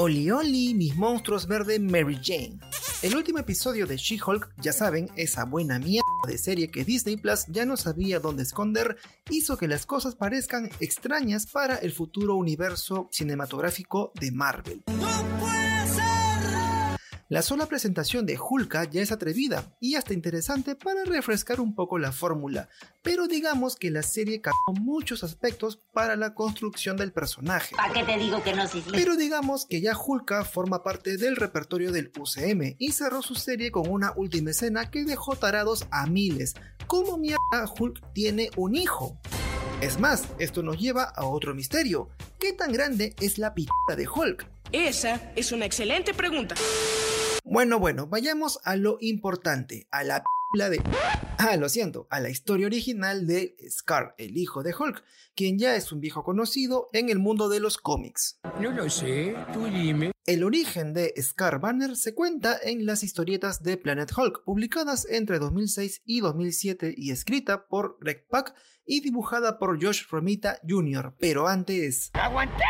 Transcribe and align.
Oli 0.00 0.30
Oli, 0.30 0.74
mis 0.74 0.94
monstruos 0.94 1.48
verde 1.48 1.80
Mary 1.80 2.20
Jane. 2.22 2.60
El 3.02 3.16
último 3.16 3.40
episodio 3.40 3.84
de 3.84 3.96
She-Hulk, 3.96 4.54
ya 4.62 4.72
saben, 4.72 5.10
esa 5.16 5.44
buena 5.44 5.80
mierda 5.80 6.04
de 6.28 6.38
serie 6.38 6.70
que 6.70 6.84
Disney 6.84 7.16
Plus 7.16 7.46
ya 7.48 7.66
no 7.66 7.76
sabía 7.76 8.20
dónde 8.20 8.44
esconder, 8.44 8.96
hizo 9.28 9.56
que 9.56 9.66
las 9.66 9.86
cosas 9.86 10.14
parezcan 10.14 10.70
extrañas 10.78 11.46
para 11.46 11.74
el 11.74 11.90
futuro 11.90 12.36
universo 12.36 13.08
cinematográfico 13.10 14.12
de 14.20 14.30
Marvel. 14.30 14.84
La 17.30 17.42
sola 17.42 17.66
presentación 17.66 18.24
de 18.24 18.38
Hulka 18.38 18.84
ya 18.84 19.02
es 19.02 19.12
atrevida 19.12 19.76
y 19.80 19.96
hasta 19.96 20.14
interesante 20.14 20.74
para 20.74 21.04
refrescar 21.04 21.60
un 21.60 21.74
poco 21.74 21.98
la 21.98 22.10
fórmula, 22.10 22.70
pero 23.02 23.28
digamos 23.28 23.76
que 23.76 23.90
la 23.90 24.02
serie 24.02 24.40
cambió 24.40 24.82
muchos 24.82 25.22
aspectos 25.22 25.78
para 25.92 26.16
la 26.16 26.32
construcción 26.32 26.96
del 26.96 27.12
personaje. 27.12 27.76
¿Para 27.76 27.92
qué 27.92 28.02
te 28.02 28.16
digo 28.16 28.42
que 28.42 28.54
no, 28.54 28.66
sí? 28.66 28.82
Pero 28.90 29.14
digamos 29.14 29.66
que 29.66 29.82
ya 29.82 29.92
Hulka 29.94 30.46
forma 30.46 30.82
parte 30.82 31.18
del 31.18 31.36
repertorio 31.36 31.92
del 31.92 32.10
UCM 32.18 32.76
y 32.78 32.92
cerró 32.92 33.20
su 33.20 33.34
serie 33.34 33.70
con 33.70 33.90
una 33.90 34.14
última 34.16 34.52
escena 34.52 34.90
que 34.90 35.04
dejó 35.04 35.36
tarados 35.36 35.86
a 35.90 36.06
miles. 36.06 36.54
¿Cómo 36.86 37.18
mierda 37.18 37.70
Hulk 37.78 38.14
tiene 38.14 38.48
un 38.56 38.74
hijo? 38.74 39.20
Es 39.82 40.00
más, 40.00 40.24
esto 40.38 40.62
nos 40.62 40.78
lleva 40.78 41.04
a 41.04 41.26
otro 41.26 41.54
misterio. 41.54 42.08
¿Qué 42.40 42.54
tan 42.54 42.72
grande 42.72 43.14
es 43.20 43.36
la 43.36 43.52
p 43.52 43.66
de 43.94 44.08
Hulk? 44.08 44.48
Esa 44.72 45.30
es 45.36 45.52
una 45.52 45.66
excelente 45.66 46.14
pregunta. 46.14 46.54
Bueno, 47.50 47.78
bueno, 47.78 48.06
vayamos 48.06 48.60
a 48.64 48.76
lo 48.76 48.98
importante, 49.00 49.88
a 49.90 50.04
la 50.04 50.22
p 50.22 50.70
de... 50.70 50.82
Ah, 51.40 51.56
lo 51.56 51.68
siento, 51.68 52.08
a 52.10 52.20
la 52.20 52.30
historia 52.30 52.66
original 52.66 53.26
de 53.26 53.56
Scar, 53.70 54.14
el 54.18 54.36
hijo 54.36 54.62
de 54.64 54.74
Hulk, 54.74 55.02
quien 55.36 55.56
ya 55.58 55.76
es 55.76 55.92
un 55.92 56.00
viejo 56.00 56.24
conocido 56.24 56.88
en 56.92 57.08
el 57.08 57.20
mundo 57.20 57.48
de 57.48 57.60
los 57.60 57.78
cómics. 57.78 58.40
No 58.60 58.72
lo 58.72 58.90
sé, 58.90 59.36
tú 59.52 59.64
dime. 59.66 60.10
El 60.26 60.42
origen 60.42 60.92
de 60.92 61.14
Scar 61.22 61.60
Banner 61.60 61.96
se 61.96 62.12
cuenta 62.14 62.58
en 62.60 62.84
las 62.84 63.02
historietas 63.02 63.62
de 63.62 63.76
Planet 63.76 64.10
Hulk, 64.14 64.42
publicadas 64.44 65.06
entre 65.08 65.38
2006 65.38 66.02
y 66.04 66.20
2007 66.20 66.94
y 66.96 67.12
escrita 67.12 67.68
por 67.68 67.96
Greg 68.00 68.26
Pak 68.28 68.54
y 68.84 69.00
dibujada 69.00 69.58
por 69.58 69.82
Josh 69.82 70.02
Romita 70.10 70.58
Jr. 70.68 71.14
Pero 71.18 71.46
antes... 71.46 72.10
¡Aguanté! 72.14 72.64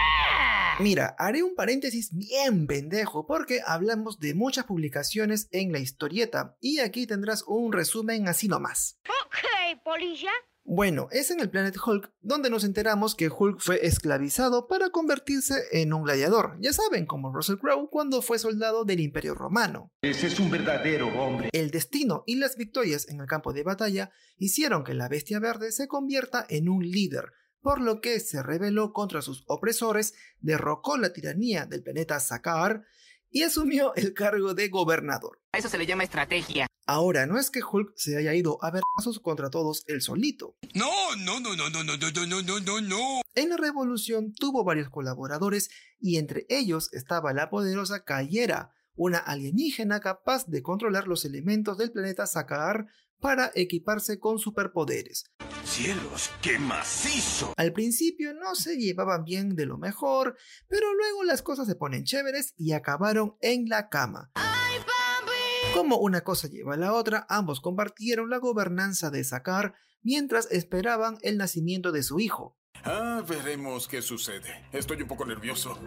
Mira, 0.80 1.16
haré 1.18 1.42
un 1.42 1.56
paréntesis 1.56 2.10
bien 2.12 2.68
pendejo 2.68 3.26
porque 3.26 3.60
hablamos 3.66 4.20
de 4.20 4.34
muchas 4.34 4.64
publicaciones 4.64 5.48
en 5.50 5.72
la 5.72 5.80
historieta 5.80 6.56
y 6.60 6.78
aquí 6.78 7.04
tendrás 7.04 7.42
un 7.48 7.72
resumen 7.72 8.28
así 8.28 8.46
nomás. 8.46 9.00
Ok, 9.08 9.82
polilla. 9.82 10.30
Bueno, 10.62 11.08
es 11.10 11.32
en 11.32 11.40
el 11.40 11.50
Planet 11.50 11.76
Hulk 11.84 12.12
donde 12.20 12.48
nos 12.48 12.62
enteramos 12.62 13.16
que 13.16 13.28
Hulk 13.28 13.58
fue 13.58 13.86
esclavizado 13.86 14.68
para 14.68 14.90
convertirse 14.90 15.54
en 15.72 15.92
un 15.94 16.04
gladiador, 16.04 16.58
ya 16.60 16.72
saben, 16.72 17.06
como 17.06 17.32
Russell 17.32 17.56
Crowe 17.56 17.88
cuando 17.90 18.22
fue 18.22 18.38
soldado 18.38 18.84
del 18.84 19.00
Imperio 19.00 19.34
Romano. 19.34 19.90
Ese 20.02 20.28
es 20.28 20.38
un 20.38 20.50
verdadero 20.50 21.08
hombre. 21.20 21.48
El 21.52 21.70
destino 21.70 22.22
y 22.26 22.36
las 22.36 22.56
victorias 22.56 23.08
en 23.08 23.18
el 23.18 23.26
campo 23.26 23.52
de 23.52 23.64
batalla 23.64 24.12
hicieron 24.36 24.84
que 24.84 24.94
la 24.94 25.08
Bestia 25.08 25.40
Verde 25.40 25.72
se 25.72 25.88
convierta 25.88 26.46
en 26.48 26.68
un 26.68 26.88
líder, 26.88 27.32
por 27.60 27.80
lo 27.80 28.00
que 28.00 28.20
se 28.20 28.42
rebeló 28.42 28.92
contra 28.92 29.22
sus 29.22 29.44
opresores, 29.46 30.14
derrocó 30.40 30.96
la 30.96 31.12
tiranía 31.12 31.66
del 31.66 31.82
planeta 31.82 32.20
Sakaar 32.20 32.84
y 33.30 33.42
asumió 33.42 33.94
el 33.94 34.14
cargo 34.14 34.54
de 34.54 34.68
gobernador. 34.68 35.40
A 35.52 35.58
eso 35.58 35.68
se 35.68 35.78
le 35.78 35.86
llama 35.86 36.04
estrategia. 36.04 36.66
Ahora, 36.86 37.26
no 37.26 37.38
es 37.38 37.50
que 37.50 37.60
Hulk 37.62 37.92
se 37.96 38.16
haya 38.16 38.32
ido 38.34 38.58
a 38.64 38.70
vergazos 38.70 39.20
contra 39.20 39.50
todos 39.50 39.84
él 39.88 40.00
solito. 40.00 40.56
No, 40.74 41.14
no, 41.16 41.38
no, 41.38 41.54
no, 41.54 41.68
no, 41.68 41.84
no, 41.84 41.96
no, 41.98 42.26
no, 42.26 42.42
no, 42.42 42.60
no, 42.60 42.80
no. 42.80 43.20
En 43.34 43.50
la 43.50 43.58
revolución 43.58 44.32
tuvo 44.32 44.64
varios 44.64 44.88
colaboradores 44.88 45.68
y 46.00 46.16
entre 46.16 46.46
ellos 46.48 46.90
estaba 46.94 47.34
la 47.34 47.50
poderosa 47.50 48.04
Kayera, 48.04 48.72
una 48.94 49.18
alienígena 49.18 50.00
capaz 50.00 50.46
de 50.46 50.62
controlar 50.62 51.06
los 51.06 51.26
elementos 51.26 51.76
del 51.76 51.92
planeta 51.92 52.26
Sakaar 52.26 52.86
para 53.20 53.52
equiparse 53.54 54.18
con 54.18 54.38
superpoderes. 54.38 55.26
¡Cielos, 55.78 56.32
qué 56.42 56.58
macizo! 56.58 57.54
Al 57.56 57.72
principio 57.72 58.34
no 58.34 58.56
se 58.56 58.78
llevaban 58.78 59.22
bien 59.22 59.54
de 59.54 59.64
lo 59.64 59.78
mejor, 59.78 60.36
pero 60.66 60.92
luego 60.92 61.22
las 61.22 61.40
cosas 61.40 61.68
se 61.68 61.76
ponen 61.76 62.02
chéveres 62.02 62.52
y 62.56 62.72
acabaron 62.72 63.36
en 63.40 63.68
la 63.68 63.88
cama. 63.88 64.32
Como 65.74 65.98
una 65.98 66.22
cosa 66.22 66.48
lleva 66.48 66.74
a 66.74 66.76
la 66.76 66.94
otra, 66.94 67.26
ambos 67.28 67.60
compartieron 67.60 68.28
la 68.28 68.38
gobernanza 68.38 69.10
de 69.10 69.22
Sakar 69.22 69.74
mientras 70.02 70.50
esperaban 70.50 71.16
el 71.22 71.36
nacimiento 71.36 71.92
de 71.92 72.02
su 72.02 72.18
hijo. 72.18 72.58
Ah, 72.82 73.22
veremos 73.28 73.86
qué 73.86 74.02
sucede. 74.02 74.66
Estoy 74.72 75.00
un 75.02 75.06
poco 75.06 75.26
nervioso. 75.26 75.78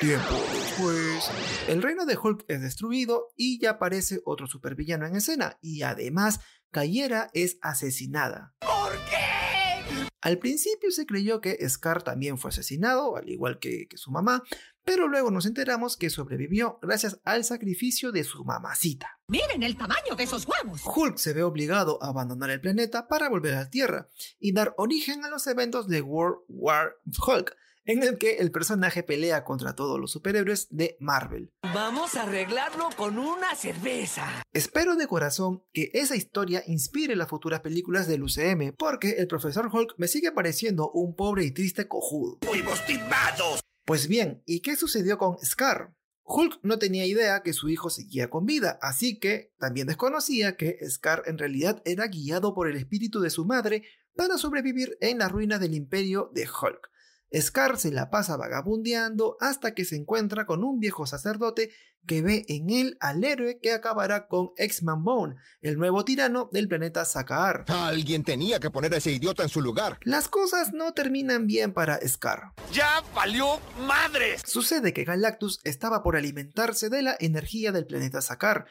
Tiempo 0.00 0.40
después, 0.52 1.30
el 1.66 1.82
reino 1.82 2.06
de 2.06 2.16
Hulk 2.16 2.44
es 2.46 2.60
destruido 2.60 3.32
y 3.34 3.58
ya 3.60 3.70
aparece 3.70 4.20
otro 4.24 4.46
supervillano 4.46 5.04
en 5.04 5.16
escena, 5.16 5.58
y 5.60 5.82
además, 5.82 6.38
Kayera 6.70 7.30
es 7.32 7.58
asesinada. 7.62 8.54
¿Por 8.86 8.94
qué? 9.06 10.06
Al 10.20 10.38
principio 10.38 10.92
se 10.92 11.06
creyó 11.06 11.40
que 11.40 11.58
Scar 11.68 12.04
también 12.04 12.38
fue 12.38 12.50
asesinado, 12.50 13.16
al 13.16 13.28
igual 13.28 13.58
que, 13.58 13.88
que 13.88 13.96
su 13.96 14.12
mamá, 14.12 14.44
pero 14.84 15.08
luego 15.08 15.32
nos 15.32 15.44
enteramos 15.44 15.96
que 15.96 16.08
sobrevivió 16.08 16.78
gracias 16.80 17.20
al 17.24 17.42
sacrificio 17.42 18.12
de 18.12 18.22
su 18.22 18.44
mamacita. 18.44 19.18
Miren 19.26 19.64
el 19.64 19.76
tamaño 19.76 20.14
de 20.16 20.22
esos 20.22 20.46
huevos. 20.46 20.82
Hulk 20.84 21.16
se 21.16 21.32
ve 21.32 21.42
obligado 21.42 22.00
a 22.00 22.10
abandonar 22.10 22.50
el 22.50 22.60
planeta 22.60 23.08
para 23.08 23.28
volver 23.28 23.54
a 23.54 23.62
la 23.62 23.70
Tierra 23.70 24.08
y 24.38 24.52
dar 24.52 24.72
origen 24.76 25.24
a 25.24 25.30
los 25.30 25.48
eventos 25.48 25.88
de 25.88 26.02
World 26.02 26.44
War 26.46 26.94
Hulk, 27.26 27.56
en 27.86 28.02
el 28.02 28.18
que 28.18 28.36
el 28.36 28.50
personaje 28.50 29.02
pelea 29.02 29.44
contra 29.44 29.74
todos 29.74 29.98
los 29.98 30.10
superhéroes 30.10 30.66
de 30.70 30.96
Marvel. 31.00 31.50
Vamos 31.62 32.16
a 32.16 32.24
arreglarlo 32.24 32.88
con 32.96 33.18
una 33.18 33.54
cerveza. 33.54 34.26
Espero 34.52 34.96
de 34.96 35.06
corazón 35.06 35.62
que 35.72 35.90
esa 35.94 36.16
historia 36.16 36.62
inspire 36.66 37.16
las 37.16 37.28
futuras 37.28 37.60
películas 37.60 38.08
del 38.08 38.24
UCM, 38.24 38.74
porque 38.76 39.12
el 39.18 39.28
profesor 39.28 39.70
Hulk 39.72 39.94
me 39.96 40.08
sigue 40.08 40.32
pareciendo 40.32 40.90
un 40.90 41.14
pobre 41.14 41.44
y 41.44 41.52
triste 41.52 41.86
cojudo. 41.86 42.38
¡Fuimos 42.42 42.84
timados! 42.84 43.60
Pues 43.84 44.08
bien, 44.08 44.42
¿y 44.46 44.60
qué 44.60 44.74
sucedió 44.76 45.16
con 45.16 45.38
Scar? 45.38 45.94
Hulk 46.24 46.58
no 46.62 46.80
tenía 46.80 47.06
idea 47.06 47.42
que 47.44 47.52
su 47.52 47.68
hijo 47.68 47.88
seguía 47.88 48.28
con 48.30 48.46
vida, 48.46 48.80
así 48.82 49.20
que 49.20 49.52
también 49.58 49.86
desconocía 49.86 50.56
que 50.56 50.78
Scar 50.90 51.22
en 51.26 51.38
realidad 51.38 51.82
era 51.84 52.08
guiado 52.08 52.52
por 52.52 52.68
el 52.68 52.76
espíritu 52.76 53.20
de 53.20 53.30
su 53.30 53.44
madre 53.44 53.84
para 54.16 54.38
sobrevivir 54.38 54.98
en 55.00 55.18
las 55.18 55.30
ruinas 55.30 55.60
del 55.60 55.74
imperio 55.74 56.30
de 56.34 56.48
Hulk. 56.48 56.90
Scar 57.34 57.78
se 57.78 57.90
la 57.90 58.10
pasa 58.10 58.36
vagabundeando 58.36 59.36
hasta 59.40 59.74
que 59.74 59.84
se 59.84 59.96
encuentra 59.96 60.46
con 60.46 60.64
un 60.64 60.78
viejo 60.78 61.06
sacerdote 61.06 61.70
que 62.06 62.22
ve 62.22 62.44
en 62.48 62.70
él 62.70 62.96
al 63.00 63.24
héroe 63.24 63.58
que 63.60 63.72
acabará 63.72 64.28
con 64.28 64.52
X-Man 64.56 65.02
Bone, 65.02 65.36
el 65.60 65.76
nuevo 65.76 66.04
tirano 66.04 66.48
del 66.52 66.68
planeta 66.68 67.04
Sakaar. 67.04 67.64
Alguien 67.68 68.22
tenía 68.22 68.60
que 68.60 68.70
poner 68.70 68.94
a 68.94 68.98
ese 68.98 69.12
idiota 69.12 69.42
en 69.42 69.48
su 69.48 69.60
lugar. 69.60 69.98
Las 70.02 70.28
cosas 70.28 70.72
no 70.72 70.92
terminan 70.94 71.46
bien 71.46 71.72
para 71.72 71.98
Scar. 72.06 72.52
¡Ya 72.72 73.02
valió 73.14 73.60
madres! 73.86 74.42
Sucede 74.46 74.92
que 74.92 75.04
Galactus 75.04 75.60
estaba 75.64 76.02
por 76.02 76.16
alimentarse 76.16 76.88
de 76.88 77.02
la 77.02 77.16
energía 77.18 77.72
del 77.72 77.86
planeta 77.86 78.22
Sakaar, 78.22 78.66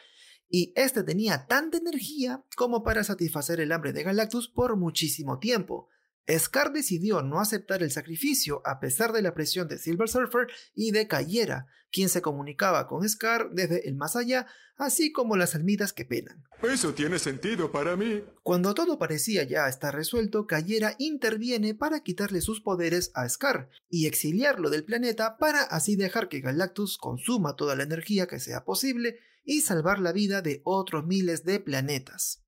y 0.47 0.71
este 0.75 1.03
tenía 1.03 1.47
tanta 1.47 1.77
energía 1.77 2.43
como 2.55 2.83
para 2.83 3.03
satisfacer 3.03 3.59
el 3.59 3.71
hambre 3.71 3.93
de 3.93 4.03
Galactus 4.03 4.47
por 4.47 4.77
muchísimo 4.77 5.39
tiempo. 5.39 5.89
Scar 6.29 6.73
decidió 6.73 7.21
no 7.21 7.39
aceptar 7.39 7.83
el 7.83 7.91
sacrificio 7.91 8.61
a 8.65 8.79
pesar 8.79 9.13
de 9.13 9.21
la 9.21 9.33
presión 9.33 9.67
de 9.67 9.77
Silver 9.77 10.09
Surfer 10.09 10.47
y 10.73 10.91
de 10.91 11.07
Kayera, 11.07 11.67
quien 11.91 12.09
se 12.09 12.21
comunicaba 12.21 12.87
con 12.87 13.07
Scar 13.07 13.51
desde 13.51 13.87
el 13.87 13.95
más 13.95 14.15
allá, 14.15 14.47
así 14.77 15.11
como 15.11 15.37
las 15.37 15.55
almitas 15.55 15.93
que 15.93 16.05
penan. 16.05 16.43
Eso 16.61 16.93
tiene 16.93 17.19
sentido 17.19 17.71
para 17.71 17.95
mí. 17.95 18.23
Cuando 18.43 18.73
todo 18.73 18.97
parecía 18.97 19.43
ya 19.43 19.67
estar 19.67 19.93
resuelto, 19.93 20.47
Kayera 20.47 20.95
interviene 20.97 21.75
para 21.75 22.01
quitarle 22.01 22.41
sus 22.41 22.59
poderes 22.59 23.11
a 23.13 23.29
Scar 23.29 23.69
y 23.89 24.07
exiliarlo 24.07 24.69
del 24.69 24.83
planeta 24.83 25.37
para 25.37 25.61
así 25.61 25.95
dejar 25.95 26.27
que 26.27 26.41
Galactus 26.41 26.97
consuma 26.97 27.55
toda 27.55 27.75
la 27.75 27.83
energía 27.83 28.27
que 28.27 28.39
sea 28.39 28.65
posible 28.65 29.19
y 29.45 29.61
salvar 29.61 29.99
la 29.99 30.11
vida 30.11 30.41
de 30.41 30.61
otros 30.65 31.05
miles 31.05 31.43
de 31.45 31.59
planetas. 31.59 32.41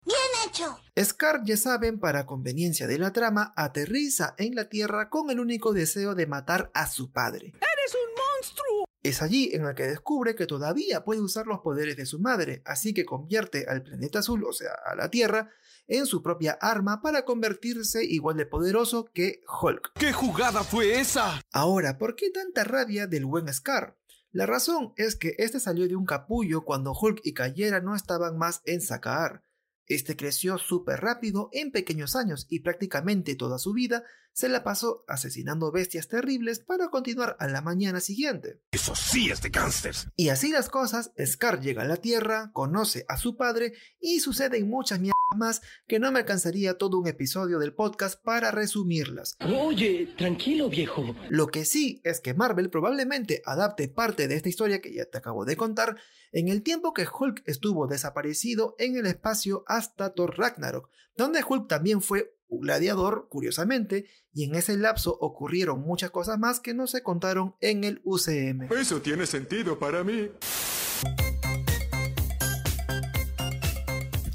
Hecho. 0.45 0.77
Scar, 0.99 1.41
ya 1.45 1.57
saben, 1.57 1.99
para 1.99 2.25
conveniencia 2.25 2.87
de 2.87 2.97
la 2.97 3.11
trama, 3.13 3.53
aterriza 3.55 4.35
en 4.37 4.55
la 4.55 4.69
Tierra 4.69 5.09
con 5.09 5.29
el 5.29 5.39
único 5.39 5.73
deseo 5.73 6.15
de 6.15 6.27
matar 6.27 6.71
a 6.73 6.87
su 6.87 7.11
padre. 7.11 7.47
¡Eres 7.47 7.95
un 7.95 8.13
monstruo! 8.15 8.85
Es 9.03 9.21
allí 9.21 9.51
en 9.53 9.65
el 9.65 9.75
que 9.75 9.87
descubre 9.87 10.35
que 10.35 10.47
todavía 10.47 11.03
puede 11.03 11.21
usar 11.21 11.47
los 11.47 11.59
poderes 11.59 11.95
de 11.97 12.05
su 12.05 12.19
madre, 12.19 12.61
así 12.65 12.93
que 12.93 13.05
convierte 13.05 13.65
al 13.67 13.83
planeta 13.83 14.19
azul, 14.19 14.43
o 14.43 14.53
sea, 14.53 14.71
a 14.85 14.95
la 14.95 15.09
Tierra, 15.09 15.49
en 15.87 16.05
su 16.05 16.21
propia 16.21 16.57
arma 16.59 17.01
para 17.01 17.23
convertirse 17.23 18.03
igual 18.03 18.37
de 18.37 18.45
poderoso 18.45 19.05
que 19.13 19.41
Hulk. 19.61 19.93
¿Qué 19.93 20.11
jugada 20.11 20.63
fue 20.63 20.99
esa? 20.99 21.41
Ahora, 21.51 21.97
¿por 21.97 22.15
qué 22.15 22.29
tanta 22.29 22.63
rabia 22.63 23.07
del 23.07 23.25
buen 23.25 23.51
Scar? 23.53 23.97
La 24.31 24.45
razón 24.45 24.93
es 24.97 25.15
que 25.15 25.35
este 25.37 25.59
salió 25.59 25.87
de 25.87 25.95
un 25.95 26.05
capullo 26.05 26.65
cuando 26.65 26.91
Hulk 26.91 27.21
y 27.23 27.33
Kayera 27.33 27.79
no 27.79 27.95
estaban 27.95 28.37
más 28.37 28.61
en 28.65 28.81
Sakaar. 28.81 29.46
Este 29.87 30.17
creció 30.17 30.57
súper 30.57 30.99
rápido 30.99 31.49
en 31.53 31.71
pequeños 31.71 32.15
años 32.15 32.45
y 32.49 32.59
prácticamente 32.59 33.35
toda 33.35 33.57
su 33.57 33.73
vida 33.73 34.03
se 34.37 34.49
la 34.49 34.63
pasó 34.63 35.03
asesinando 35.07 35.71
bestias 35.71 36.07
terribles 36.07 36.59
para 36.59 36.89
continuar 36.89 37.35
a 37.39 37.47
la 37.47 37.61
mañana 37.61 37.99
siguiente. 37.99 38.61
Eso 38.69 38.93
sí 38.93 39.31
es 39.31 39.41
de 39.41 39.49
gángsters. 39.49 40.09
Y 40.15 40.29
así 40.29 40.51
las 40.51 40.69
cosas, 40.69 41.11
Scar 41.19 41.59
llega 41.59 41.81
a 41.81 41.87
la 41.87 41.97
Tierra, 41.97 42.51
conoce 42.53 43.03
a 43.07 43.17
su 43.17 43.35
padre 43.35 43.73
y 43.99 44.19
suceden 44.19 44.69
muchas 44.69 44.99
mierdas 44.99 45.17
más 45.35 45.63
que 45.87 45.97
no 45.97 46.11
me 46.11 46.19
alcanzaría 46.19 46.77
todo 46.77 46.99
un 46.99 47.07
episodio 47.07 47.57
del 47.57 47.73
podcast 47.73 48.23
para 48.23 48.51
resumirlas. 48.51 49.37
Oye, 49.39 50.13
tranquilo 50.15 50.69
viejo. 50.69 51.15
Lo 51.29 51.47
que 51.47 51.65
sí 51.65 51.99
es 52.03 52.19
que 52.19 52.35
Marvel 52.35 52.69
probablemente 52.69 53.41
adapte 53.43 53.87
parte 53.87 54.27
de 54.27 54.35
esta 54.35 54.49
historia 54.49 54.81
que 54.81 54.93
ya 54.93 55.05
te 55.05 55.17
acabo 55.17 55.45
de 55.45 55.57
contar 55.57 55.97
en 56.31 56.49
el 56.49 56.61
tiempo 56.61 56.93
que 56.93 57.07
Hulk 57.07 57.41
estuvo 57.47 57.87
desaparecido 57.87 58.75
en 58.77 58.97
el 58.97 59.07
espacio 59.07 59.63
hasta 59.65 60.13
Thor 60.13 60.37
Ragnarok, 60.37 60.91
donde 61.15 61.43
Hulk 61.43 61.67
también 61.67 62.03
fue 62.03 62.35
un 62.35 62.36
gladiador, 62.49 63.27
curiosamente, 63.29 64.05
y 64.33 64.43
en 64.43 64.55
ese 64.55 64.77
lapso 64.77 65.17
ocurrieron 65.19 65.81
muchas 65.81 66.11
cosas 66.11 66.39
más 66.39 66.59
que 66.59 66.73
no 66.73 66.87
se 66.87 67.03
contaron 67.03 67.55
en 67.61 67.83
el 67.83 68.01
UCM. 68.03 68.71
Eso 68.71 69.01
tiene 69.01 69.25
sentido 69.25 69.79
para 69.79 70.03
mí. 70.03 70.29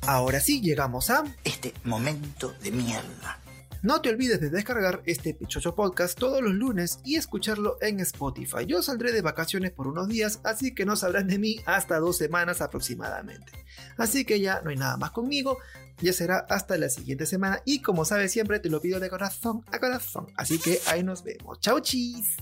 Ahora 0.06 0.40
sí, 0.40 0.60
llegamos 0.60 1.10
a... 1.10 1.24
Este 1.44 1.72
momento 1.84 2.52
de 2.62 2.72
mierda. 2.72 3.41
No 3.82 4.00
te 4.00 4.10
olvides 4.10 4.40
de 4.40 4.48
descargar 4.48 5.02
este 5.06 5.34
Pichocho 5.34 5.74
Podcast 5.74 6.16
todos 6.16 6.40
los 6.40 6.54
lunes 6.54 7.00
y 7.04 7.16
escucharlo 7.16 7.78
en 7.80 7.98
Spotify. 7.98 8.64
Yo 8.64 8.80
saldré 8.80 9.10
de 9.10 9.22
vacaciones 9.22 9.72
por 9.72 9.88
unos 9.88 10.06
días, 10.06 10.38
así 10.44 10.72
que 10.72 10.86
no 10.86 10.94
sabrán 10.94 11.26
de 11.26 11.40
mí 11.40 11.60
hasta 11.66 11.98
dos 11.98 12.16
semanas 12.16 12.60
aproximadamente. 12.60 13.50
Así 13.96 14.24
que 14.24 14.38
ya 14.38 14.60
no 14.62 14.70
hay 14.70 14.76
nada 14.76 14.96
más 14.98 15.10
conmigo, 15.10 15.58
ya 16.00 16.12
será 16.12 16.46
hasta 16.48 16.78
la 16.78 16.88
siguiente 16.90 17.26
semana 17.26 17.60
y 17.64 17.82
como 17.82 18.04
sabes 18.04 18.30
siempre 18.30 18.60
te 18.60 18.70
lo 18.70 18.80
pido 18.80 19.00
de 19.00 19.10
corazón 19.10 19.64
a 19.72 19.80
corazón. 19.80 20.28
Así 20.36 20.60
que 20.60 20.78
ahí 20.86 21.02
nos 21.02 21.24
vemos. 21.24 21.58
Chau 21.58 21.80
chis. 21.80 22.36